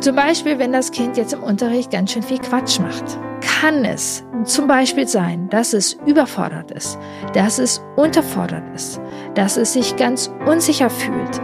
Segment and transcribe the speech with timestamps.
[0.00, 3.18] Zum Beispiel, wenn das Kind jetzt im Unterricht ganz schön viel Quatsch macht.
[3.40, 6.98] Kann es zum Beispiel sein, dass es überfordert ist,
[7.32, 9.00] dass es unterfordert ist,
[9.34, 11.40] dass es sich ganz unsicher fühlt,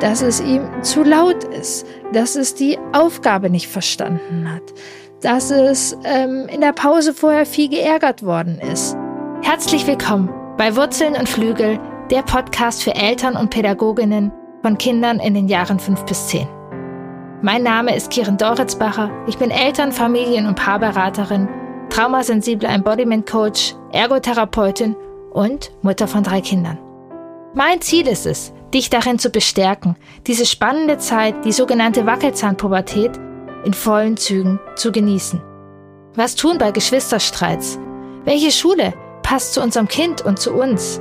[0.00, 4.74] dass es ihm zu laut ist, dass es die Aufgabe nicht verstanden hat,
[5.20, 8.96] dass es ähm, in der Pause vorher viel geärgert worden ist.
[9.42, 10.28] Herzlich willkommen
[10.58, 11.78] bei Wurzeln und Flügel,
[12.10, 16.61] der Podcast für Eltern und Pädagoginnen von Kindern in den Jahren 5 bis 10.
[17.44, 19.10] Mein Name ist Kiren Doritzbacher.
[19.26, 21.48] Ich bin Eltern-, Familien- und Paarberaterin,
[21.90, 24.94] traumasensible Embodiment Coach, Ergotherapeutin
[25.32, 26.78] und Mutter von drei Kindern.
[27.52, 29.96] Mein Ziel ist es, dich darin zu bestärken,
[30.28, 33.18] diese spannende Zeit, die sogenannte Wackelzahnpubertät,
[33.64, 35.42] in vollen Zügen zu genießen.
[36.14, 37.76] Was tun bei Geschwisterstreits?
[38.24, 41.00] Welche Schule passt zu unserem Kind und zu uns?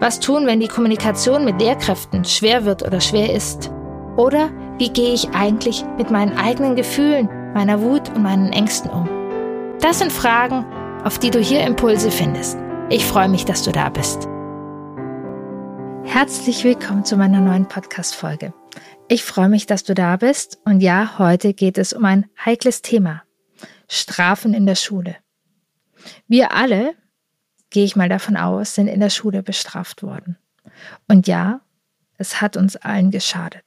[0.00, 3.70] Was tun, wenn die Kommunikation mit Lehrkräften schwer wird oder schwer ist?
[4.16, 9.08] Oder wie gehe ich eigentlich mit meinen eigenen Gefühlen, meiner Wut und meinen Ängsten um?
[9.80, 10.64] Das sind Fragen,
[11.04, 12.56] auf die du hier Impulse findest.
[12.88, 14.28] Ich freue mich, dass du da bist.
[16.04, 18.54] Herzlich willkommen zu meiner neuen Podcast-Folge.
[19.08, 20.58] Ich freue mich, dass du da bist.
[20.64, 23.22] Und ja, heute geht es um ein heikles Thema.
[23.88, 25.16] Strafen in der Schule.
[26.28, 26.94] Wir alle,
[27.70, 30.38] gehe ich mal davon aus, sind in der Schule bestraft worden.
[31.08, 31.60] Und ja,
[32.16, 33.64] es hat uns allen geschadet.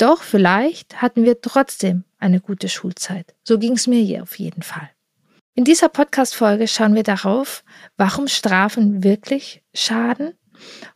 [0.00, 3.34] Doch vielleicht hatten wir trotzdem eine gute Schulzeit.
[3.44, 4.88] So ging es mir hier auf jeden Fall.
[5.54, 7.62] In dieser Podcast-Folge schauen wir darauf,
[7.98, 10.32] warum Strafen wirklich schaden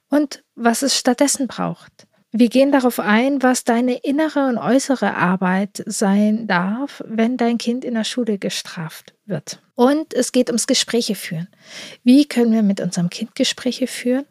[0.09, 2.07] und was es stattdessen braucht.
[2.33, 7.85] Wir gehen darauf ein, was deine innere und äußere Arbeit sein darf, wenn dein Kind
[7.85, 9.61] in der Schule gestraft wird.
[9.75, 11.49] Und es geht ums Gespräche führen.
[12.05, 14.25] Wie können wir mit unserem Kind Gespräche führen?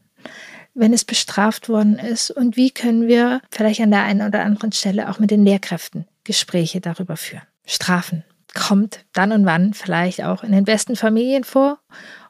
[0.74, 4.72] Wenn es bestraft worden ist und wie können wir vielleicht an der einen oder anderen
[4.72, 7.44] Stelle auch mit den Lehrkräften Gespräche darüber führen.
[7.66, 11.80] Strafen kommt dann und wann vielleicht auch in den besten Familien vor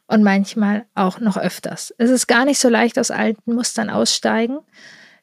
[0.08, 1.94] und manchmal auch noch öfters.
[1.98, 4.60] Es ist gar nicht so leicht aus alten Mustern aussteigen,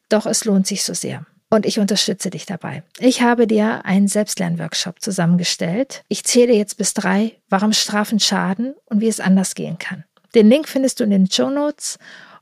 [0.09, 1.27] doch es lohnt sich so sehr.
[1.53, 2.85] Und ich unterstütze dich dabei.
[3.01, 6.05] Ich habe dir einen Selbstlernworkshop zusammengestellt.
[6.07, 10.05] Ich zähle jetzt bis drei, warum Strafen schaden und wie es anders gehen kann.
[10.37, 11.99] Den Link findest du in den Show Notes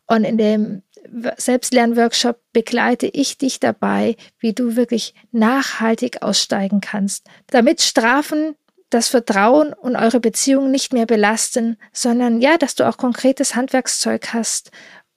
[0.09, 0.83] und in dem
[1.37, 8.57] Selbstlernworkshop begleite ich dich dabei, wie du wirklich nachhaltig aussteigen kannst, damit Strafen
[8.91, 14.33] das Vertrauen und eure Beziehung nicht mehr belasten, sondern ja, dass du auch konkretes Handwerkszeug
[14.33, 14.71] hast,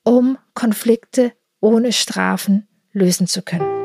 [0.03, 1.31] um Konflikte
[1.61, 3.79] ohne Strafen lösen zu können.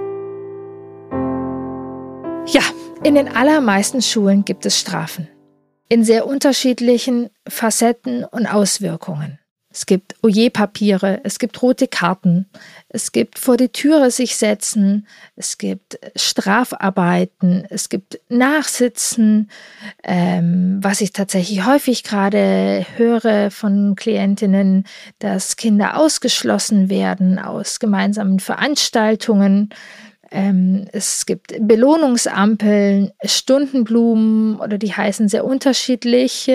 [2.48, 2.62] Ja,
[3.04, 5.28] in den allermeisten Schulen gibt es Strafen.
[5.88, 9.38] In sehr unterschiedlichen Facetten und Auswirkungen.
[9.76, 12.46] Es gibt Oje-Papiere, es gibt rote Karten,
[12.88, 15.06] es gibt vor die Türe sich setzen,
[15.36, 19.50] es gibt Strafarbeiten, es gibt Nachsitzen,
[20.02, 24.86] ähm, was ich tatsächlich häufig gerade höre von Klientinnen,
[25.18, 29.68] dass Kinder ausgeschlossen werden aus gemeinsamen Veranstaltungen.
[30.30, 36.50] Ähm, es gibt Belohnungsampeln, Stundenblumen oder die heißen sehr unterschiedlich.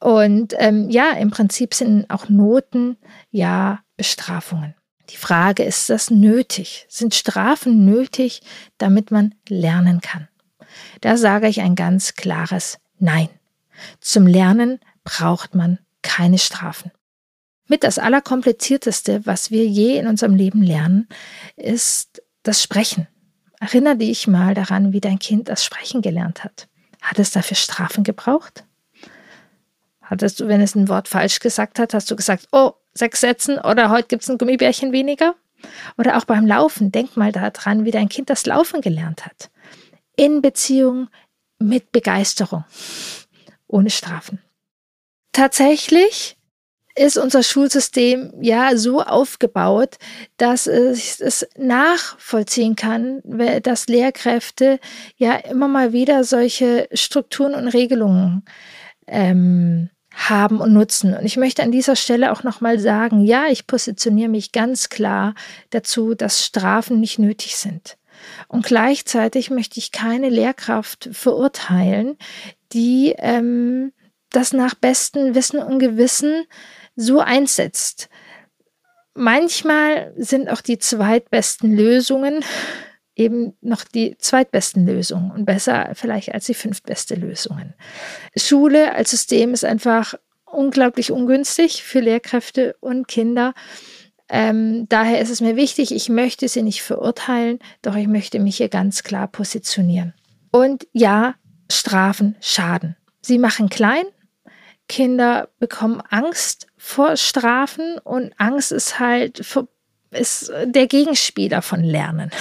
[0.00, 2.96] Und ähm, ja, im Prinzip sind auch Noten
[3.30, 4.74] ja Bestrafungen.
[5.10, 6.86] Die Frage, ist das nötig?
[6.88, 8.42] Sind Strafen nötig,
[8.78, 10.28] damit man lernen kann?
[11.00, 13.28] Da sage ich ein ganz klares Nein.
[14.00, 16.90] Zum Lernen braucht man keine Strafen.
[17.66, 21.08] Mit das Allerkomplizierteste, was wir je in unserem Leben lernen,
[21.56, 23.08] ist das Sprechen.
[23.58, 26.68] Erinnere dich mal daran, wie dein Kind das Sprechen gelernt hat.
[27.02, 28.64] Hat es dafür Strafen gebraucht?
[30.02, 33.58] Hattest du, wenn es ein Wort falsch gesagt hat, hast du gesagt, oh, sechs Sätzen
[33.58, 35.34] oder heute gibt es ein Gummibärchen weniger?
[35.96, 39.50] Oder auch beim Laufen, denk mal daran, wie dein Kind das Laufen gelernt hat.
[40.14, 41.08] In Beziehung
[41.58, 42.64] mit Begeisterung,
[43.66, 44.42] ohne Strafen.
[45.32, 46.36] Tatsächlich
[46.96, 49.96] ist unser Schulsystem ja so aufgebaut,
[50.36, 53.20] dass es, es nachvollziehen kann,
[53.62, 54.78] dass Lehrkräfte
[55.16, 58.44] ja immer mal wieder solche Strukturen und Regelungen
[59.06, 61.14] ähm, haben und nutzen.
[61.14, 65.34] Und ich möchte an dieser Stelle auch nochmal sagen, ja, ich positioniere mich ganz klar
[65.70, 67.96] dazu, dass Strafen nicht nötig sind.
[68.46, 72.16] Und gleichzeitig möchte ich keine Lehrkraft verurteilen,
[72.72, 73.92] die ähm,
[74.30, 76.44] das nach bestem Wissen und Gewissen
[76.96, 78.08] so einsetzt.
[79.14, 82.44] Manchmal sind auch die zweitbesten Lösungen
[83.16, 87.74] eben noch die zweitbesten Lösungen und besser vielleicht als die fünftbeste Lösungen.
[88.36, 90.14] Schule als System ist einfach
[90.44, 93.54] unglaublich ungünstig für Lehrkräfte und Kinder.
[94.28, 98.56] Ähm, daher ist es mir wichtig, ich möchte sie nicht verurteilen, doch ich möchte mich
[98.56, 100.14] hier ganz klar positionieren.
[100.50, 101.34] Und ja,
[101.70, 102.96] Strafen schaden.
[103.20, 104.04] Sie machen klein.
[104.88, 109.68] Kinder bekommen Angst vor Strafen und Angst ist halt für
[110.10, 112.30] ist der Gegenspieler von Lernen.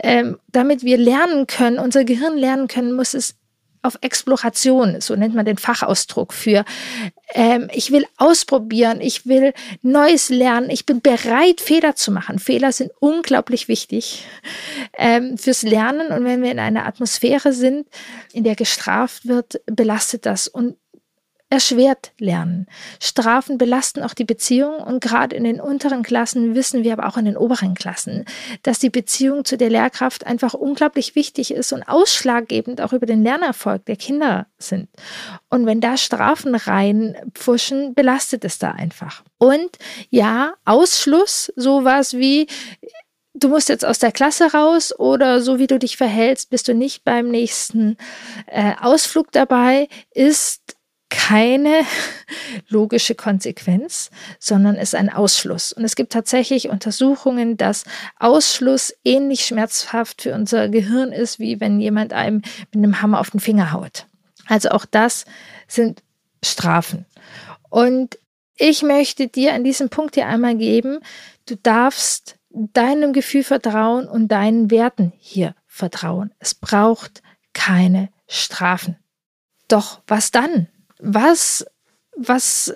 [0.00, 3.36] Ähm, damit wir lernen können, unser Gehirn lernen können, muss es
[3.82, 6.64] auf Exploration, so nennt man den Fachausdruck für,
[7.32, 12.38] ähm, ich will ausprobieren, ich will Neues lernen, ich bin bereit, Fehler zu machen.
[12.38, 14.24] Fehler sind unglaublich wichtig
[14.96, 17.86] ähm, fürs Lernen und wenn wir in einer Atmosphäre sind,
[18.32, 20.76] in der gestraft wird, belastet das und
[21.50, 22.66] erschwert Lernen.
[23.00, 27.16] Strafen belasten auch die Beziehung und gerade in den unteren Klassen wissen wir aber auch
[27.16, 28.26] in den oberen Klassen,
[28.62, 33.22] dass die Beziehung zu der Lehrkraft einfach unglaublich wichtig ist und ausschlaggebend auch über den
[33.22, 34.88] Lernerfolg der Kinder sind.
[35.48, 39.22] Und wenn da Strafen reinpfuschen, belastet es da einfach.
[39.38, 39.70] Und
[40.10, 42.46] ja, Ausschluss, sowas wie
[43.34, 46.74] du musst jetzt aus der Klasse raus oder so wie du dich verhältst, bist du
[46.74, 47.96] nicht beim nächsten
[48.46, 50.77] äh, Ausflug dabei, ist
[51.10, 51.82] keine
[52.68, 55.72] logische Konsequenz, sondern ist ein Ausschluss.
[55.72, 57.84] Und es gibt tatsächlich Untersuchungen, dass
[58.18, 63.30] Ausschluss ähnlich schmerzhaft für unser Gehirn ist, wie wenn jemand einem mit einem Hammer auf
[63.30, 64.06] den Finger haut.
[64.46, 65.24] Also auch das
[65.66, 66.02] sind
[66.44, 67.06] Strafen.
[67.68, 68.18] Und
[68.56, 71.00] ich möchte dir an diesem Punkt hier einmal geben,
[71.46, 76.32] du darfst deinem Gefühl vertrauen und deinen Werten hier vertrauen.
[76.38, 77.22] Es braucht
[77.52, 78.96] keine Strafen.
[79.68, 80.68] Doch was dann?
[81.00, 81.66] Was,
[82.16, 82.74] was,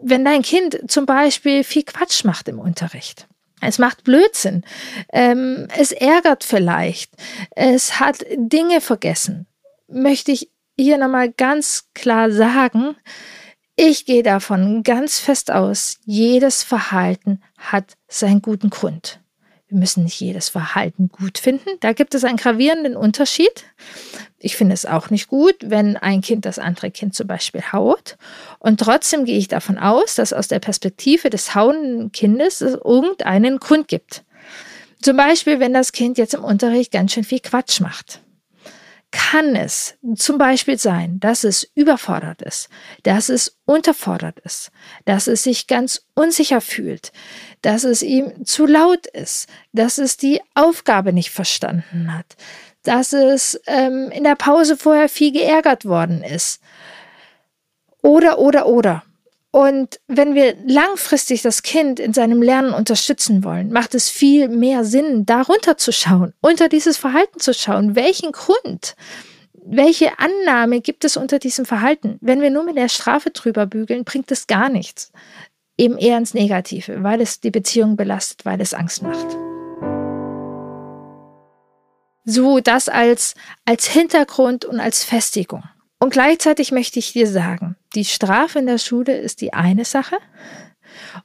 [0.00, 3.26] wenn dein Kind zum Beispiel viel Quatsch macht im Unterricht.
[3.60, 4.64] Es macht Blödsinn.
[5.12, 7.12] Ähm, es ärgert vielleicht.
[7.52, 9.46] Es hat Dinge vergessen.
[9.86, 12.96] Möchte ich hier nochmal ganz klar sagen,
[13.76, 19.21] ich gehe davon ganz fest aus, jedes Verhalten hat seinen guten Grund.
[19.72, 21.70] Wir müssen nicht jedes Verhalten gut finden.
[21.80, 23.64] Da gibt es einen gravierenden Unterschied.
[24.38, 28.18] Ich finde es auch nicht gut, wenn ein Kind das andere Kind zum Beispiel haut.
[28.58, 33.60] Und trotzdem gehe ich davon aus, dass aus der Perspektive des hauenden Kindes es irgendeinen
[33.60, 34.24] Grund gibt.
[35.00, 38.20] Zum Beispiel, wenn das Kind jetzt im Unterricht ganz schön viel Quatsch macht
[39.12, 42.68] kann es zum Beispiel sein, dass es überfordert ist,
[43.02, 44.72] dass es unterfordert ist,
[45.04, 47.12] dass es sich ganz unsicher fühlt,
[47.62, 52.36] dass es ihm zu laut ist, dass es die Aufgabe nicht verstanden hat,
[52.82, 56.60] dass es ähm, in der Pause vorher viel geärgert worden ist.
[58.02, 59.04] Oder, oder, oder.
[59.52, 64.84] Und wenn wir langfristig das Kind in seinem Lernen unterstützen wollen, macht es viel mehr
[64.84, 67.94] Sinn, darunter zu schauen, unter dieses Verhalten zu schauen.
[67.94, 68.96] Welchen Grund,
[69.52, 72.16] welche Annahme gibt es unter diesem Verhalten?
[72.22, 75.12] Wenn wir nur mit der Strafe drüber bügeln, bringt es gar nichts
[75.76, 79.26] eben eher ins Negative, weil es die Beziehung belastet, weil es Angst macht.
[82.24, 83.34] So das als,
[83.64, 85.64] als Hintergrund und als Festigung.
[85.98, 90.16] Und gleichzeitig möchte ich dir sagen, die Strafe in der Schule ist die eine Sache.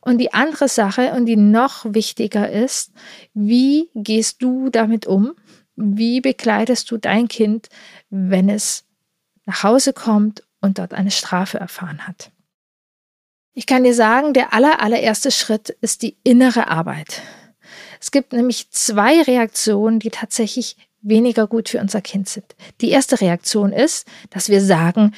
[0.02, 2.94] Und die andere Sache und die noch wichtiger ist,
[3.34, 5.34] wie gehst du damit um?
[5.76, 7.70] Wie begleitest du dein Kind,
[8.10, 8.86] wenn es
[9.46, 12.32] nach Hause kommt und dort eine Strafe erfahren hat?
[13.58, 17.24] Ich kann dir sagen, der aller, allererste Schritt ist die innere Arbeit.
[18.00, 22.46] Es gibt nämlich zwei Reaktionen, die tatsächlich weniger gut für unser Kind sind.
[22.82, 25.16] Die erste Reaktion ist, dass wir sagen,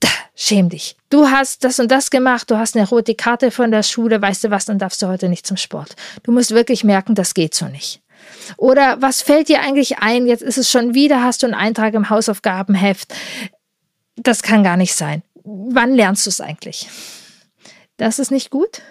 [0.00, 0.96] da, schäm dich.
[1.10, 4.42] Du hast das und das gemacht, du hast eine rote Karte von der Schule, weißt
[4.42, 5.94] du was, dann darfst du heute nicht zum Sport.
[6.24, 8.02] Du musst wirklich merken, das geht so nicht.
[8.56, 10.26] Oder was fällt dir eigentlich ein?
[10.26, 13.14] Jetzt ist es schon wieder, hast du einen Eintrag im Hausaufgabenheft.
[14.16, 15.22] Das kann gar nicht sein.
[15.44, 16.88] Wann lernst du es eigentlich?
[17.96, 18.82] Das ist nicht gut,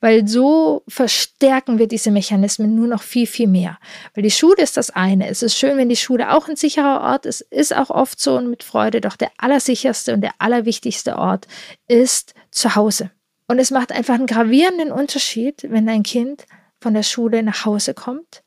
[0.00, 3.78] weil so verstärken wir diese Mechanismen nur noch viel, viel mehr.
[4.14, 5.28] Weil die Schule ist das eine.
[5.28, 8.36] Es ist schön, wenn die Schule auch ein sicherer Ort ist, ist auch oft so
[8.36, 11.46] und mit Freude, doch der allersicherste und der allerwichtigste Ort
[11.88, 13.10] ist zu Hause.
[13.46, 16.46] Und es macht einfach einen gravierenden Unterschied, wenn ein Kind
[16.80, 18.42] von der Schule nach Hause kommt,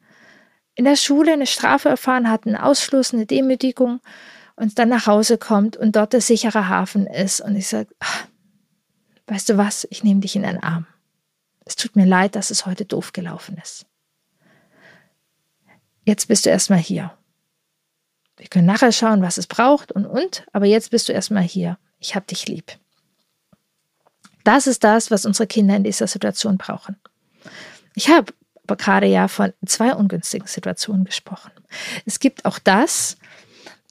[0.76, 4.00] in der Schule eine Strafe erfahren hat, einen Ausschluss, eine Demütigung
[4.56, 8.28] und dann nach Hause kommt und dort der sichere Hafen ist und ich sage, ach,
[9.28, 10.88] weißt du was, ich nehme dich in den Arm.
[11.66, 13.86] Es tut mir leid, dass es heute doof gelaufen ist.
[16.06, 17.12] Jetzt bist du erstmal hier.
[18.38, 21.78] Wir können nachher schauen, was es braucht und und, aber jetzt bist du erstmal hier.
[22.00, 22.78] Ich hab dich lieb.
[24.44, 26.96] Das ist das, was unsere Kinder in dieser Situation brauchen.
[27.96, 28.32] Ich habe
[28.64, 31.52] aber gerade ja von zwei ungünstigen Situationen gesprochen.
[32.06, 33.18] Es gibt auch das,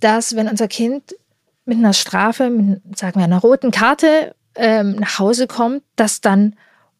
[0.01, 1.15] dass wenn unser Kind
[1.65, 6.57] mit einer Strafe, mit, sagen wir einer roten Karte ähm, nach Hause kommt, dass dann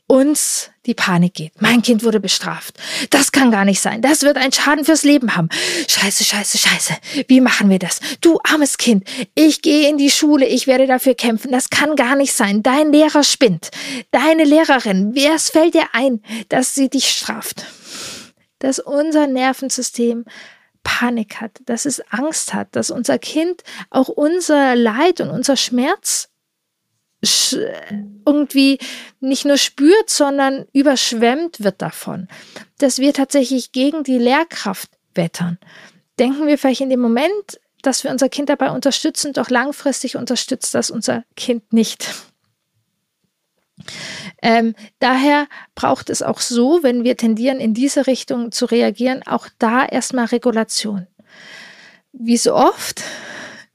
[0.09, 1.61] uns die Panik geht.
[1.61, 2.79] Mein Kind wurde bestraft.
[3.11, 4.03] Das kann gar nicht sein.
[4.03, 5.49] Das wird einen Schaden fürs Leben haben.
[5.89, 6.95] Scheiße, scheiße, scheiße.
[7.27, 7.99] Wie machen wir das?
[8.21, 11.51] Du armes Kind, ich gehe in die Schule, ich werde dafür kämpfen.
[11.51, 12.63] Das kann gar nicht sein.
[12.63, 13.71] Dein Lehrer spinnt.
[14.13, 17.65] Deine Lehrerin, wer fällt dir ein, dass sie dich straft?
[18.61, 20.25] Dass unser Nervensystem
[20.85, 26.29] Panik hat, dass es Angst hat, dass unser Kind auch unser Leid und unser Schmerz
[28.27, 28.79] irgendwie
[29.21, 32.29] nicht nur spürt, sondern überschwemmt wird davon,
[32.79, 35.59] dass wir tatsächlich gegen die Lehrkraft wettern.
[36.19, 40.75] Denken wir vielleicht in dem Moment, dass wir unser Kind dabei unterstützen, doch langfristig unterstützt
[40.75, 42.15] das unser Kind nicht.
[44.43, 49.49] Ähm, daher braucht es auch so, wenn wir tendieren, in diese Richtung zu reagieren, auch
[49.59, 51.07] da erstmal Regulation.
[52.13, 53.03] Wie so oft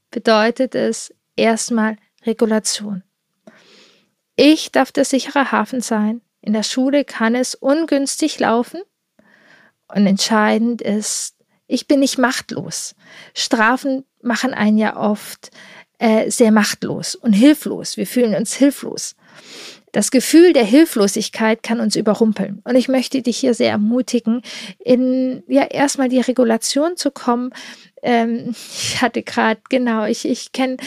[0.09, 3.03] bedeutet es erstmal Regulation.
[4.35, 6.21] Ich darf der sichere Hafen sein.
[6.41, 8.81] In der Schule kann es ungünstig laufen.
[9.87, 11.35] Und entscheidend ist,
[11.67, 12.95] ich bin nicht machtlos.
[13.33, 15.51] Strafen machen einen ja oft
[15.99, 17.97] äh, sehr machtlos und hilflos.
[17.97, 19.15] Wir fühlen uns hilflos.
[19.91, 22.61] Das Gefühl der Hilflosigkeit kann uns überrumpeln.
[22.63, 24.41] Und ich möchte dich hier sehr ermutigen,
[24.79, 27.51] in ja erstmal die Regulation zu kommen.
[28.01, 30.77] Ähm, ich hatte gerade, genau, ich, ich kenne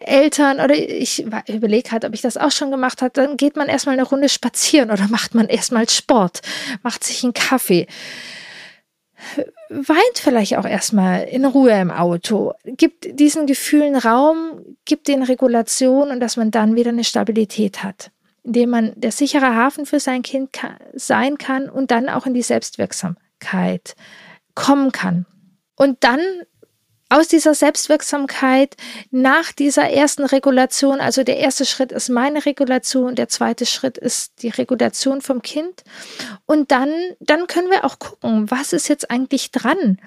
[0.00, 3.12] Eltern oder ich überlege gerade, ob ich das auch schon gemacht habe.
[3.12, 6.40] Dann geht man erstmal eine Runde spazieren oder macht man erstmal Sport,
[6.82, 7.86] macht sich einen Kaffee
[9.68, 16.10] weint vielleicht auch erstmal in Ruhe im Auto, gibt diesen Gefühlen Raum, gibt den Regulation
[16.10, 18.10] und dass man dann wieder eine Stabilität hat
[18.44, 22.26] in dem man der sichere Hafen für sein Kind ka sein kann und dann auch
[22.26, 23.94] in die Selbstwirksamkeit
[24.54, 25.26] kommen kann.
[25.76, 26.20] Und dann
[27.12, 28.74] aus dieser Selbstwirksamkeit
[29.10, 34.42] nach dieser ersten Regulation, also der erste Schritt ist meine Regulation, der zweite Schritt ist
[34.42, 35.84] die Regulation vom Kind.
[36.46, 39.98] Und dann, dann können wir auch gucken, was ist jetzt eigentlich dran?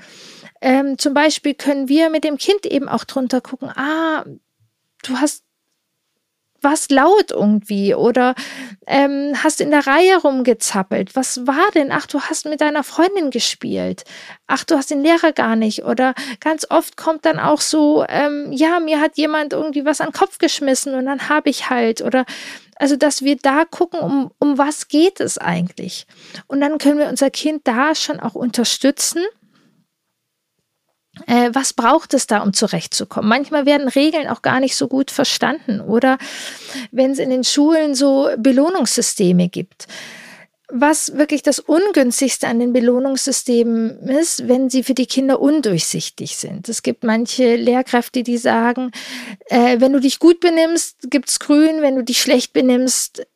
[0.62, 4.26] Ähm, zum Beispiel können wir mit dem Kind eben auch drunter gucken, ah,
[5.04, 5.45] du hast
[6.66, 8.36] was laut irgendwie oder
[8.88, 11.16] ähm, hast in der Reihe rumgezappelt.
[11.16, 11.92] Was war denn?
[11.92, 14.04] Ach, du hast mit deiner Freundin gespielt.
[14.48, 15.86] Ach, du hast den Lehrer gar nicht.
[15.86, 20.08] Oder ganz oft kommt dann auch so, ähm, ja, mir hat jemand irgendwie was an
[20.10, 22.02] den Kopf geschmissen und dann habe ich halt.
[22.02, 22.26] Oder
[22.78, 26.08] also, dass wir da gucken, um, um was geht es eigentlich.
[26.48, 29.24] Und dann können wir unser Kind da schon auch unterstützen
[31.28, 33.30] äh, was braucht es da, um zurechtzukommen?
[33.30, 36.18] Manchmal werden Regeln auch gar nicht so gut verstanden oder
[36.92, 39.88] wenn es in den Schulen so Belohnungssysteme gibt.
[40.70, 46.68] Was wirklich das Ungünstigste an den Belohnungssystemen ist, wenn sie für die Kinder undurchsichtig sind.
[46.70, 48.92] Es gibt manche Lehrkräfte, die sagen,
[49.46, 53.28] äh, wenn du dich gut benimmst, gibt's grün, wenn du dich schlecht benimmst,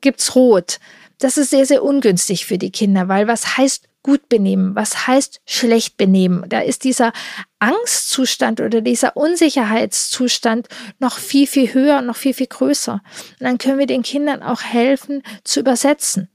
[0.00, 0.78] gibt's rot.
[1.18, 4.74] Das ist sehr, sehr ungünstig für die Kinder, weil was heißt gut benehmen?
[4.74, 6.44] Was heißt schlecht benehmen?
[6.48, 7.12] Da ist dieser
[7.58, 10.68] Angstzustand oder dieser Unsicherheitszustand
[10.98, 12.94] noch viel, viel höher, noch viel, viel größer.
[12.94, 16.28] Und dann können wir den Kindern auch helfen zu übersetzen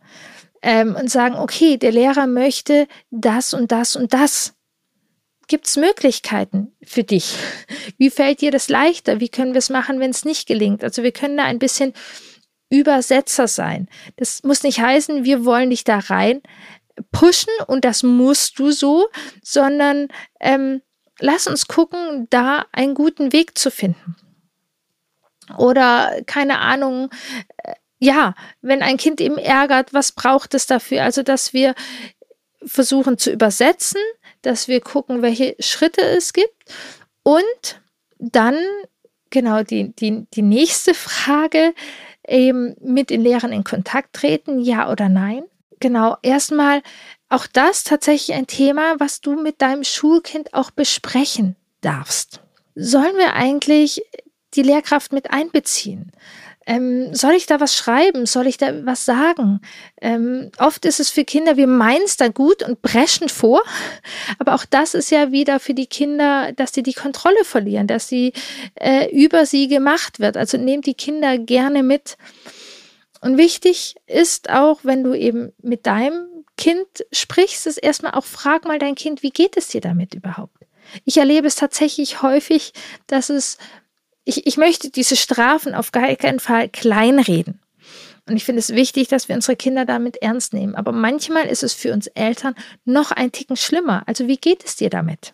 [0.61, 4.53] ähm, und sagen, okay, der Lehrer möchte das und das und das.
[5.47, 7.35] Gibt es Möglichkeiten für dich?
[7.97, 9.21] Wie fällt dir das leichter?
[9.21, 10.83] Wie können wir es machen, wenn es nicht gelingt?
[10.83, 11.93] Also wir können da ein bisschen
[12.69, 13.87] Übersetzer sein.
[14.17, 16.41] Das muss nicht heißen, wir wollen dich da rein
[17.11, 19.07] pushen und das musst du so,
[19.43, 20.07] sondern
[20.39, 20.81] ähm,
[21.19, 24.15] lass uns gucken, da einen guten Weg zu finden.
[25.57, 27.09] Oder keine Ahnung,
[27.57, 31.03] äh, ja, wenn ein Kind eben ärgert, was braucht es dafür?
[31.03, 31.73] Also, dass wir
[32.63, 34.01] versuchen zu übersetzen,
[34.41, 36.73] dass wir gucken, welche Schritte es gibt
[37.23, 37.81] und
[38.19, 38.57] dann
[39.29, 41.73] genau die, die, die nächste Frage
[42.27, 45.43] eben mit den Lehrern in Kontakt treten, ja oder nein.
[45.79, 46.81] Genau, erstmal
[47.29, 52.41] auch das tatsächlich ein Thema, was du mit deinem Schulkind auch besprechen darfst.
[52.75, 54.01] Sollen wir eigentlich
[54.53, 56.11] die Lehrkraft mit einbeziehen?
[56.65, 58.25] Ähm, soll ich da was schreiben?
[58.25, 59.61] Soll ich da was sagen?
[60.01, 63.61] Ähm, oft ist es für Kinder, wir meinen es da gut und brechen vor,
[64.37, 68.09] aber auch das ist ja wieder für die Kinder, dass sie die Kontrolle verlieren, dass
[68.09, 68.33] sie
[68.75, 70.35] äh, über sie gemacht wird.
[70.35, 72.17] Also nehmt die Kinder gerne mit.
[73.21, 78.65] Und wichtig ist auch, wenn du eben mit deinem Kind sprichst, ist erstmal auch frag
[78.65, 80.65] mal dein Kind, wie geht es dir damit überhaupt?
[81.05, 82.73] Ich erlebe es tatsächlich häufig,
[83.07, 83.57] dass es,
[84.23, 87.59] ich, ich möchte diese Strafen auf gar keinen Fall kleinreden.
[88.27, 90.75] Und ich finde es wichtig, dass wir unsere Kinder damit ernst nehmen.
[90.75, 94.03] Aber manchmal ist es für uns Eltern noch ein Ticken schlimmer.
[94.05, 95.33] Also wie geht es dir damit?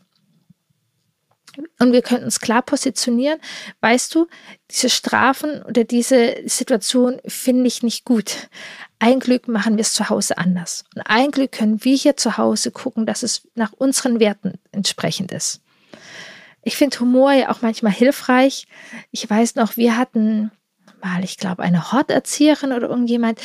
[1.80, 3.40] Und wir können uns klar positionieren.
[3.82, 4.28] Weißt du,
[4.72, 8.50] diese Strafen oder diese Situation finde ich nicht gut.
[9.00, 10.86] Ein Glück machen wir es zu Hause anders.
[10.96, 15.32] Und ein Glück können wir hier zu Hause gucken, dass es nach unseren Werten entsprechend
[15.32, 15.62] ist.
[16.64, 18.68] Ich finde Humor ja auch manchmal hilfreich.
[19.12, 20.52] Ich weiß noch, wir hatten
[21.04, 23.40] mal, ich glaube, eine Horterzieherin oder irgendjemand,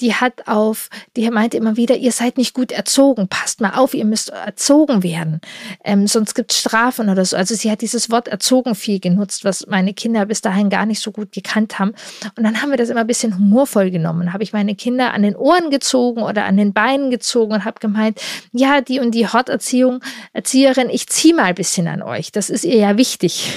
[0.00, 3.94] die hat auf, die meinte immer wieder, ihr seid nicht gut erzogen, passt mal auf,
[3.94, 5.40] ihr müsst erzogen werden,
[5.84, 7.36] ähm, sonst gibt es Strafen oder so.
[7.36, 11.00] Also sie hat dieses Wort erzogen viel genutzt, was meine Kinder bis dahin gar nicht
[11.00, 11.92] so gut gekannt haben.
[12.36, 14.32] Und dann haben wir das immer ein bisschen humorvoll genommen.
[14.32, 17.80] Habe ich meine Kinder an den Ohren gezogen oder an den Beinen gezogen und habe
[17.80, 18.20] gemeint,
[18.52, 20.00] ja, die und die Horterziehung,
[20.32, 22.32] Erzieherin, ich ziehe mal ein bisschen an euch.
[22.32, 23.52] Das ist ihr ja wichtig.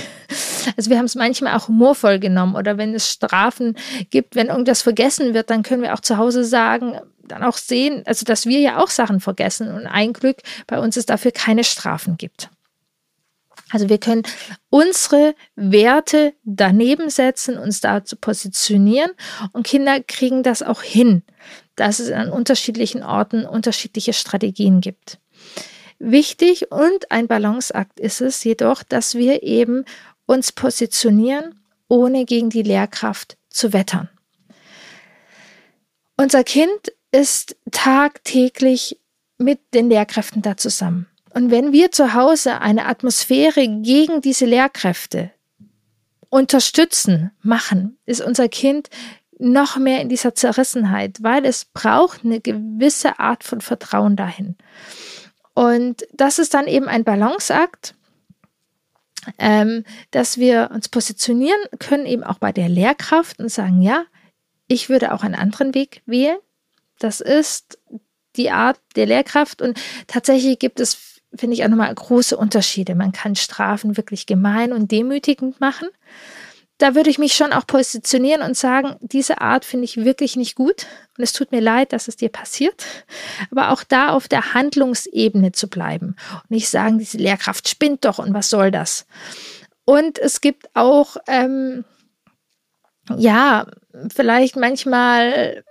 [0.76, 3.45] Also wir haben es manchmal auch humorvoll genommen oder wenn es Strafen
[4.10, 8.04] gibt, wenn irgendwas vergessen wird, dann können wir auch zu Hause sagen, dann auch sehen,
[8.06, 10.38] also dass wir ja auch Sachen vergessen und ein Glück
[10.68, 12.50] bei uns es dafür keine Strafen gibt.
[13.72, 14.24] Also wir können
[14.70, 19.12] unsere Werte daneben setzen, uns dazu positionieren
[19.54, 21.24] und Kinder kriegen das auch hin,
[21.76, 25.20] dass es an unterschiedlichen Orten unterschiedliche Strategien gibt.
[25.98, 29.86] Wichtig und ein Balanceakt ist es jedoch, dass wir eben
[30.26, 34.10] uns positionieren, ohne gegen die Lehrkraft zu wettern.
[36.18, 39.00] Unser Kind ist tagtäglich
[39.38, 41.08] mit den Lehrkräften da zusammen.
[41.34, 45.32] Und wenn wir zu Hause eine Atmosphäre gegen diese Lehrkräfte
[46.30, 48.90] unterstützen, machen, ist unser Kind
[49.38, 54.56] noch mehr in dieser Zerrissenheit, weil es braucht eine gewisse Art von Vertrauen dahin.
[55.54, 57.96] Und das ist dann eben ein Balanceakt
[59.38, 64.06] ähm, dass wir uns positionieren können, eben auch bei der Lehrkraft und sagen, ja,
[64.68, 66.38] ich würde auch einen anderen Weg wählen.
[67.00, 67.80] Das ist
[68.36, 72.96] die Art der Lehrkraft und tatsächlich gibt es, finde ich, auch nochmal große Unterschiede.
[72.96, 75.88] Man kann Strafen wirklich gemein und demütigend machen
[76.78, 80.56] da würde ich mich schon auch positionieren und sagen, diese Art finde ich wirklich nicht
[80.56, 80.86] gut
[81.18, 82.84] und es tut mir leid, dass es dir passiert,
[83.50, 88.20] aber auch da auf der Handlungsebene zu bleiben und nicht sagen, diese Lehrkraft spinnt doch
[88.20, 89.06] und was soll das?
[89.86, 91.86] Und es gibt auch, ähm,
[93.16, 93.68] ja,
[94.14, 95.64] vielleicht manchmal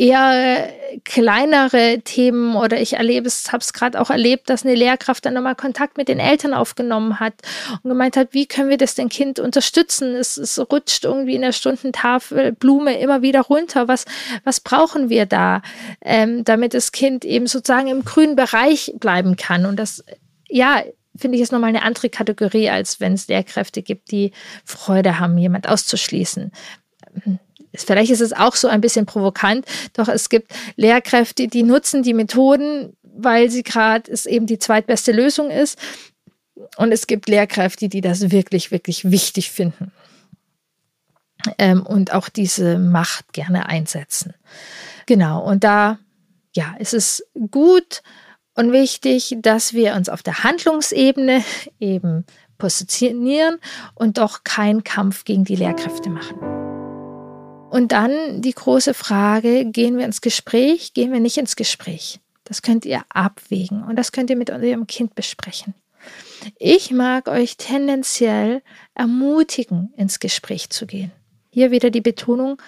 [0.00, 0.72] eher
[1.04, 5.34] kleinere Themen oder ich erlebe es, habe es gerade auch erlebt, dass eine Lehrkraft dann
[5.34, 7.34] nochmal Kontakt mit den Eltern aufgenommen hat
[7.82, 10.14] und gemeint hat, wie können wir das denn Kind unterstützen?
[10.14, 13.88] Es, es rutscht irgendwie in der Stundentafel Blume immer wieder runter.
[13.88, 14.06] Was,
[14.42, 15.60] was brauchen wir da,
[16.00, 19.66] ähm, damit das Kind eben sozusagen im grünen Bereich bleiben kann?
[19.66, 20.02] Und das,
[20.48, 20.82] ja,
[21.14, 24.32] finde ich, ist nochmal eine andere Kategorie, als wenn es Lehrkräfte gibt, die
[24.64, 26.52] Freude haben, jemand auszuschließen
[27.84, 32.14] vielleicht ist es auch so ein bisschen provokant, doch es gibt Lehrkräfte, die nutzen die
[32.14, 35.78] Methoden, weil sie gerade es eben die zweitbeste Lösung ist.
[36.76, 39.92] Und es gibt Lehrkräfte, die das wirklich, wirklich wichtig finden
[41.58, 44.34] ähm, und auch diese Macht gerne einsetzen.
[45.06, 45.98] Genau, und da
[46.54, 48.02] ja, ist es gut
[48.54, 51.42] und wichtig, dass wir uns auf der Handlungsebene
[51.78, 52.24] eben
[52.58, 53.58] positionieren
[53.94, 56.59] und doch keinen Kampf gegen die Lehrkräfte machen.
[57.70, 62.18] Und dann die große Frage, gehen wir ins Gespräch, gehen wir nicht ins Gespräch?
[62.42, 65.74] Das könnt ihr abwägen und das könnt ihr mit eurem Kind besprechen.
[66.58, 68.62] Ich mag euch tendenziell
[68.94, 71.12] ermutigen, ins Gespräch zu gehen.
[71.50, 72.60] Hier wieder die Betonung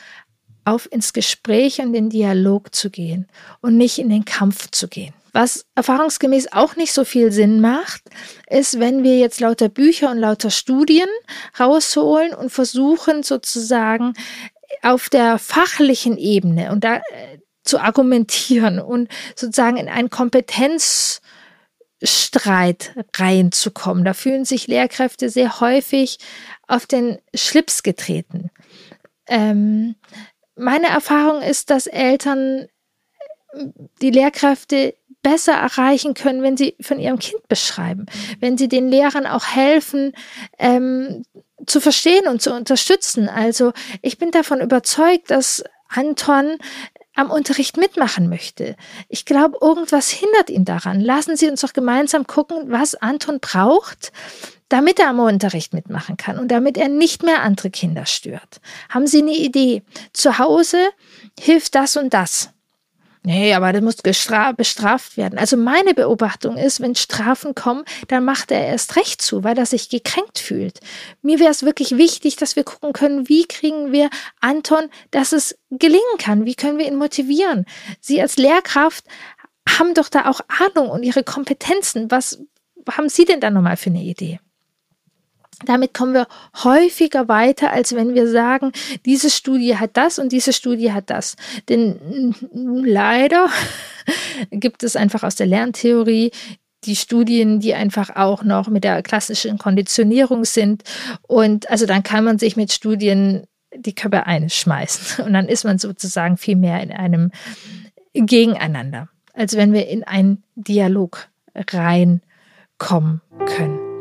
[0.65, 3.27] auf ins Gespräch und den Dialog zu gehen
[3.61, 5.13] und nicht in den Kampf zu gehen.
[5.33, 8.03] Was erfahrungsgemäß auch nicht so viel Sinn macht,
[8.49, 11.09] ist, wenn wir jetzt lauter Bücher und lauter Studien
[11.59, 14.13] rausholen und versuchen sozusagen
[14.83, 21.23] auf der fachlichen Ebene und da äh, zu argumentieren und sozusagen in einen Kompetenzstreit
[23.17, 24.05] reinzukommen.
[24.05, 26.19] Da fühlen sich Lehrkräfte sehr häufig
[26.67, 28.51] auf den Schlips getreten.
[29.29, 29.95] Ähm,
[30.57, 32.67] meine Erfahrung ist, dass Eltern
[34.01, 38.07] die Lehrkräfte besser erreichen können, wenn sie von ihrem Kind beschreiben,
[38.41, 40.13] wenn sie den Lehrern auch helfen,
[40.59, 41.23] ähm,
[41.67, 43.29] zu verstehen und zu unterstützen.
[43.29, 46.59] Also ich bin davon überzeugt, dass Anton
[47.15, 48.77] am Unterricht mitmachen möchte.
[49.09, 51.01] Ich glaube, irgendwas hindert ihn daran.
[51.01, 54.13] Lassen Sie uns doch gemeinsam gucken, was Anton braucht,
[54.69, 58.61] damit er am Unterricht mitmachen kann und damit er nicht mehr andere Kinder stört.
[58.89, 59.83] Haben Sie eine Idee?
[60.15, 60.79] Zu Hause
[61.39, 62.51] hilft das und das.
[63.25, 65.39] Nee, aber das muss bestraft werden.
[65.39, 69.67] Also meine Beobachtung ist, wenn Strafen kommen, dann macht er erst recht zu, weil er
[69.67, 70.81] sich gekränkt fühlt.
[71.23, 75.57] Mir wäre es wirklich wichtig, dass wir gucken können, wie kriegen wir Anton, dass es
[75.71, 76.47] gelingen kann?
[76.47, 77.65] Wie können wir ihn motivieren?
[78.01, 79.05] Sie als Lehrkraft
[79.69, 82.11] haben doch da auch Ahnung und ihre Kompetenzen.
[82.11, 82.43] Was,
[82.91, 84.41] haben Sie denn da nochmal für eine Idee?
[85.67, 86.27] Damit kommen wir
[86.63, 88.73] häufiger weiter, als wenn wir sagen,
[89.05, 91.37] diese Studie hat das und diese Studie hat das.
[91.69, 92.35] Denn
[92.85, 93.49] leider
[94.51, 96.33] gibt es einfach aus der Lerntheorie
[96.85, 100.83] die Studien, die einfach auch noch mit der klassischen Konditionierung sind.
[101.23, 105.25] Und also dann kann man sich mit Studien die Köpfe einschmeißen.
[105.25, 107.31] Und dann ist man sozusagen viel mehr in einem
[108.15, 113.92] Gegeneinander, als wenn wir in einen Dialog reinkommen können.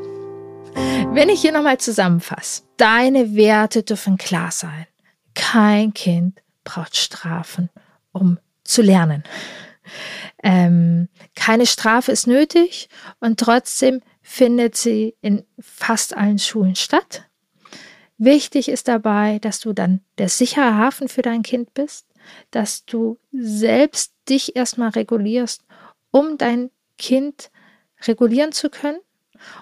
[0.74, 4.88] Wenn ich hier nochmal zusammenfasse, deine Werte dürfen klar sein.
[5.34, 7.70] Kein Kind braucht Strafen,
[8.12, 9.24] um zu lernen.
[10.44, 17.26] Ähm, keine Strafe ist nötig und trotzdem findet sie in fast allen Schulen statt.
[18.18, 22.08] Wichtig ist dabei, dass du dann der sichere Hafen für dein Kind bist,
[22.52, 25.64] dass du selbst dich erstmal regulierst,
[26.12, 27.52] um dein Kind
[28.08, 29.00] regulieren zu können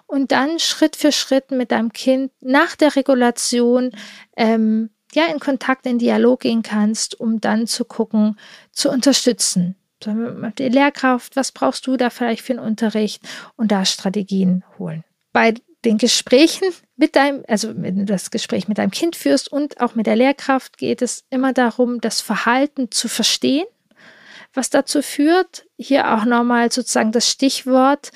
[0.08, 3.92] und dann Schritt für Schritt mit deinem Kind nach der Regulation
[4.36, 8.38] ähm, ja in Kontakt, in Dialog gehen kannst, um dann zu gucken,
[8.72, 9.76] zu unterstützen.
[10.06, 13.22] Die Lehrkraft, was brauchst du da vielleicht für einen Unterricht
[13.58, 15.04] und da Strategien holen.
[15.34, 15.54] Bei
[15.86, 19.96] den Gesprächen mit deinem, also wenn du das Gespräch mit deinem Kind führst und auch
[19.96, 23.66] mit der Lehrkraft, geht es immer darum, das Verhalten zu verstehen,
[24.54, 25.66] was dazu führt.
[25.78, 28.12] Hier auch nochmal sozusagen das Stichwort,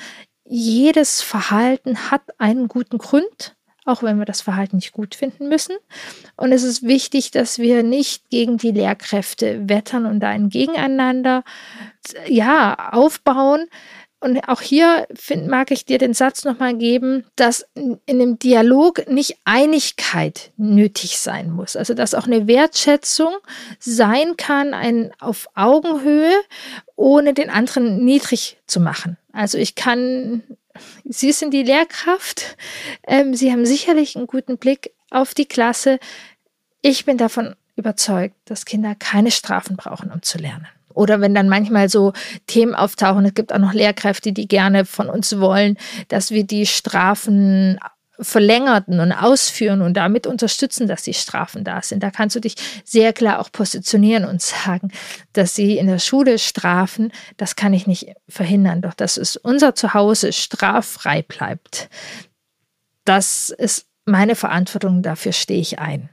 [0.54, 5.76] jedes Verhalten hat einen guten Grund, auch wenn wir das Verhalten nicht gut finden müssen.
[6.38, 11.44] Und es ist wichtig, dass wir nicht gegen die Lehrkräfte wettern und ein Gegeneinander
[12.28, 13.66] ja, aufbauen,
[14.24, 19.10] und auch hier find, mag ich dir den Satz nochmal geben, dass in einem Dialog
[19.10, 21.76] nicht Einigkeit nötig sein muss.
[21.76, 23.34] Also dass auch eine Wertschätzung
[23.80, 26.34] sein kann, ein auf Augenhöhe,
[26.96, 29.18] ohne den anderen niedrig zu machen.
[29.34, 30.42] Also ich kann,
[31.04, 32.56] Sie sind die Lehrkraft,
[33.06, 36.00] ähm, Sie haben sicherlich einen guten Blick auf die Klasse.
[36.82, 40.68] Ich bin davon überzeugt, dass Kinder keine Strafen brauchen, um zu lernen.
[40.94, 42.14] Oder wenn dann manchmal so
[42.48, 45.78] Themen auftauchen, es gibt auch noch Lehrkräfte, die gerne von uns wollen,
[46.08, 47.80] dass wir die Strafen
[48.20, 52.04] verlängerten und ausführen und damit unterstützen, dass die Strafen da sind.
[52.04, 54.92] Da kannst du dich sehr klar auch positionieren und sagen,
[55.34, 59.76] dass sie in der Schule strafen, das kann ich nicht verhindern, doch dass es unser
[59.76, 61.90] Zuhause straffrei bleibt.
[63.06, 66.10] Das ist meine Verantwortung, dafür stehe ich ein.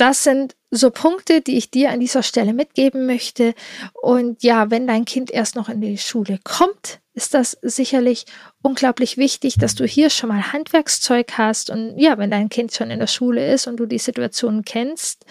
[0.00, 3.52] Das sind so Punkte, die ich dir an dieser Stelle mitgeben möchte.
[3.92, 8.24] Und ja, wenn dein Kind erst noch in die Schule kommt, ist das sicherlich
[8.62, 11.68] unglaublich wichtig, dass du hier schon mal Handwerkszeug hast.
[11.68, 15.26] Und ja, wenn dein Kind schon in der Schule ist und du die Situation kennst,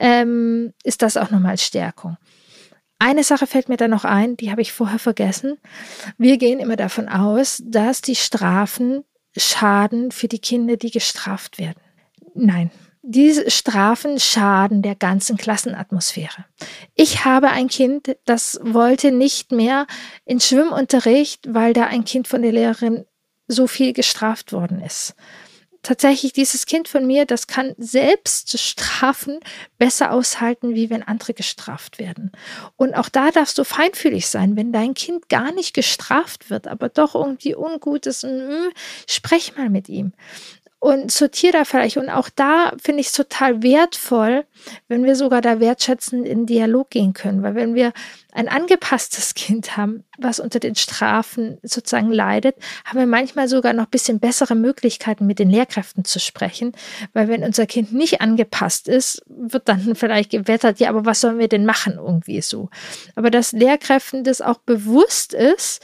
[0.00, 2.16] ähm, ist das auch nochmal Stärkung.
[2.98, 5.56] Eine Sache fällt mir da noch ein, die habe ich vorher vergessen.
[6.18, 9.04] Wir gehen immer davon aus, dass die Strafen
[9.36, 11.80] schaden für die Kinder, die gestraft werden.
[12.34, 16.44] Nein, diese Strafen schaden der ganzen Klassenatmosphäre.
[16.94, 19.86] Ich habe ein Kind, das wollte nicht mehr
[20.26, 23.06] in Schwimmunterricht, weil da ein Kind von der Lehrerin
[23.48, 25.14] so viel gestraft worden ist.
[25.82, 29.40] Tatsächlich, dieses Kind von mir, das kann selbst Strafen
[29.78, 32.32] besser aushalten, wie wenn andere gestraft werden.
[32.76, 36.90] Und auch da darfst du feinfühlig sein, wenn dein Kind gar nicht gestraft wird, aber
[36.90, 38.68] doch irgendwie ungut ist, mh,
[39.06, 40.12] sprech mal mit ihm
[40.80, 41.98] und sortiere da vielleicht.
[41.98, 44.46] Und auch da finde ich es total wertvoll,
[44.88, 47.42] wenn wir sogar da wertschätzend in Dialog gehen können.
[47.42, 47.92] Weil wenn wir
[48.32, 53.86] ein angepasstes Kind haben, was unter den Strafen sozusagen leidet, haben wir manchmal sogar noch
[53.86, 56.72] bisschen bessere Möglichkeiten, mit den Lehrkräften zu sprechen.
[57.12, 61.38] Weil wenn unser Kind nicht angepasst ist, wird dann vielleicht gewettert, ja, aber was sollen
[61.38, 62.70] wir denn machen irgendwie so.
[63.16, 65.82] Aber dass Lehrkräften das auch bewusst ist,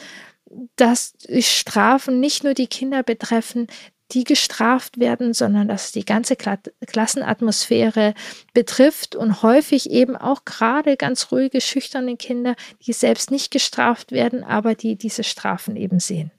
[0.77, 3.67] dass Strafen nicht nur die Kinder betreffen,
[4.13, 8.15] die gestraft werden, sondern dass die ganze Klassenatmosphäre
[8.55, 12.55] betrifft und häufig eben auch gerade ganz ruhige, schüchterne Kinder,
[12.87, 16.31] die selbst nicht gestraft werden, aber die diese Strafen eben sehen.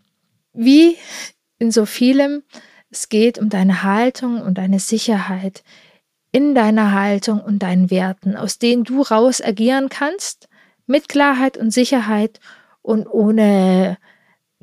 [0.53, 0.97] Wie
[1.59, 2.43] in so vielem,
[2.89, 5.63] es geht um deine Haltung und deine Sicherheit
[6.31, 10.47] in deiner Haltung und deinen Werten, aus denen du raus agieren kannst,
[10.85, 12.39] mit Klarheit und Sicherheit
[12.81, 13.97] und ohne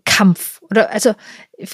[0.05, 0.61] Kampf.
[0.63, 1.15] Oder also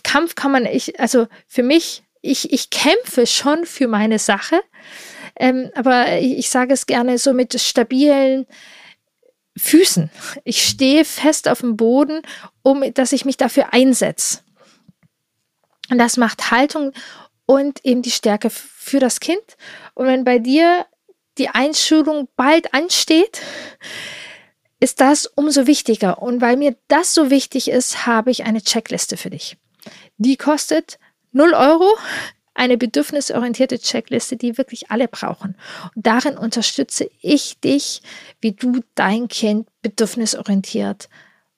[0.03, 4.61] Kampf kann man, ich, also für mich, ich, ich kämpfe schon für meine Sache,
[5.37, 8.47] ähm, aber ich, ich sage es gerne so mit stabilen
[9.57, 10.11] Füßen.
[10.45, 12.23] Ich stehe fest auf dem Boden,
[12.63, 14.41] um dass ich mich dafür einsetze.
[15.91, 16.93] Und das macht Haltung
[17.47, 19.57] und eben die Stärke für das Kind.
[19.95, 20.87] Und wenn bei dir
[21.37, 23.41] die Einschulung bald ansteht,
[24.81, 26.23] ist das umso wichtiger.
[26.23, 29.57] Und weil mir das so wichtig ist, habe ich eine Checkliste für dich.
[30.17, 30.99] Die kostet
[31.33, 31.87] 0 Euro
[32.55, 35.57] eine bedürfnisorientierte Checkliste, die wirklich alle brauchen.
[35.95, 38.03] Und darin unterstütze ich dich,
[38.41, 41.09] wie du dein Kind bedürfnisorientiert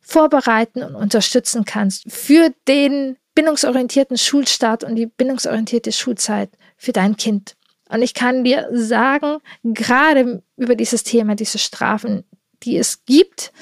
[0.00, 7.56] vorbereiten und unterstützen kannst für den bindungsorientierten Schulstart und die bindungsorientierte Schulzeit für dein Kind.
[7.88, 12.24] Und ich kann dir sagen, gerade über dieses Thema, diese Strafen,
[12.64, 13.52] die es gibt,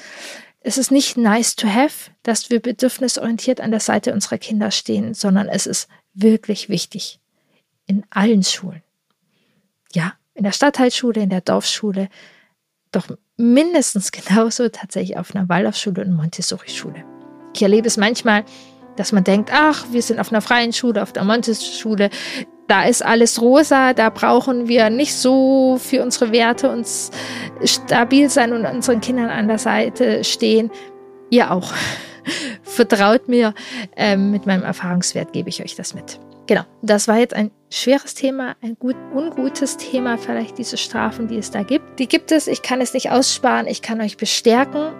[0.61, 5.13] es ist nicht nice to have, dass wir bedürfnisorientiert an der Seite unserer Kinder stehen,
[5.13, 7.19] sondern es ist wirklich wichtig
[7.87, 8.83] in allen Schulen.
[9.93, 12.09] Ja, in der Stadtteilschule, in der Dorfschule,
[12.91, 17.03] doch mindestens genauso tatsächlich auf einer Waldorfschule und Montessori-Schule.
[17.53, 18.45] Ich erlebe es manchmal,
[18.97, 22.09] dass man denkt, ach, wir sind auf einer freien Schule, auf der Montessori-Schule,
[22.67, 27.11] da ist alles rosa, da brauchen wir nicht so für unsere Werte uns
[27.63, 30.71] stabil sein und unseren Kindern an der Seite stehen.
[31.29, 31.73] Ihr auch.
[32.63, 33.53] Vertraut mir,
[33.97, 36.19] ähm, mit meinem Erfahrungswert gebe ich euch das mit.
[36.47, 41.37] Genau, das war jetzt ein schweres Thema, ein gut, ungutes Thema, vielleicht diese Strafen, die
[41.37, 41.99] es da gibt.
[41.99, 44.93] Die gibt es, ich kann es nicht aussparen, ich kann euch bestärken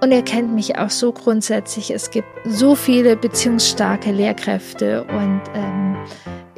[0.00, 1.90] und ihr kennt mich auch so grundsätzlich.
[1.90, 5.96] Es gibt so viele beziehungsstarke Lehrkräfte und ähm,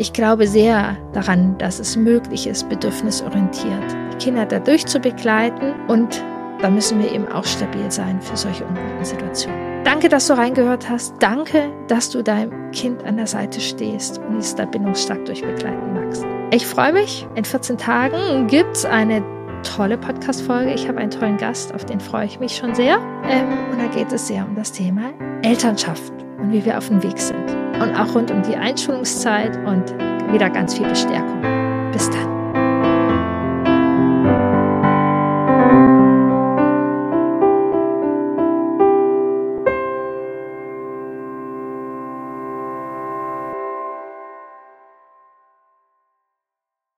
[0.00, 6.24] ich glaube sehr daran, dass es möglich ist, bedürfnisorientiert die Kinder dadurch zu begleiten und
[6.62, 9.84] da müssen wir eben auch stabil sein für solche unguten Situationen.
[9.84, 11.14] Danke, dass du reingehört hast.
[11.20, 16.24] Danke, dass du deinem Kind an der Seite stehst und es da bindungsstark durchbegleiten magst.
[16.50, 17.26] Ich freue mich.
[17.34, 19.22] In 14 Tagen gibt es eine
[19.62, 20.72] tolle Podcast-Folge.
[20.72, 22.98] Ich habe einen tollen Gast, auf den freue ich mich schon sehr.
[23.28, 27.02] Ähm, und da geht es sehr um das Thema Elternschaft und wie wir auf dem
[27.02, 27.69] Weg sind.
[27.80, 29.94] Und auch rund um die Einschulungszeit und
[30.32, 31.59] wieder ganz viel Bestärkung.